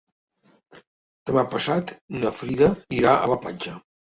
Demà 1.31 1.43
passat 1.53 1.93
na 2.25 2.35
Frida 2.41 2.73
irà 3.03 3.17
a 3.27 3.33
la 3.35 3.39
platja. 3.45 3.79